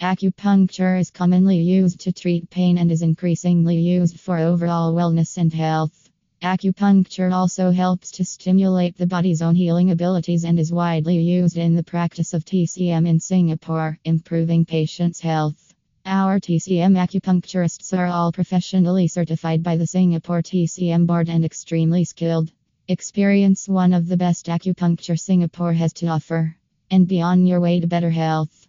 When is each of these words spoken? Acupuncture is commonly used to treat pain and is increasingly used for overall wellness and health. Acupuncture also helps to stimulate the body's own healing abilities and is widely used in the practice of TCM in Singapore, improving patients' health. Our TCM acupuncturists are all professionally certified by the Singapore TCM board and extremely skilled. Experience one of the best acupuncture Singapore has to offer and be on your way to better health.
Acupuncture 0.00 0.98
is 0.98 1.10
commonly 1.10 1.58
used 1.58 2.00
to 2.00 2.12
treat 2.12 2.48
pain 2.48 2.78
and 2.78 2.90
is 2.90 3.02
increasingly 3.02 3.76
used 3.76 4.18
for 4.18 4.38
overall 4.38 4.94
wellness 4.94 5.36
and 5.36 5.52
health. 5.52 6.08
Acupuncture 6.40 7.30
also 7.30 7.70
helps 7.70 8.10
to 8.12 8.24
stimulate 8.24 8.96
the 8.96 9.06
body's 9.06 9.42
own 9.42 9.54
healing 9.54 9.90
abilities 9.90 10.44
and 10.44 10.58
is 10.58 10.72
widely 10.72 11.18
used 11.18 11.58
in 11.58 11.74
the 11.74 11.82
practice 11.82 12.32
of 12.32 12.46
TCM 12.46 13.06
in 13.06 13.20
Singapore, 13.20 13.98
improving 14.02 14.64
patients' 14.64 15.20
health. 15.20 15.74
Our 16.06 16.40
TCM 16.40 16.96
acupuncturists 16.96 17.92
are 17.92 18.06
all 18.06 18.32
professionally 18.32 19.06
certified 19.06 19.62
by 19.62 19.76
the 19.76 19.86
Singapore 19.86 20.40
TCM 20.40 21.06
board 21.06 21.28
and 21.28 21.44
extremely 21.44 22.04
skilled. 22.06 22.50
Experience 22.88 23.68
one 23.68 23.92
of 23.92 24.08
the 24.08 24.16
best 24.16 24.46
acupuncture 24.46 25.20
Singapore 25.20 25.74
has 25.74 25.92
to 25.92 26.06
offer 26.06 26.56
and 26.90 27.06
be 27.06 27.20
on 27.20 27.44
your 27.44 27.60
way 27.60 27.80
to 27.80 27.86
better 27.86 28.10
health. 28.10 28.66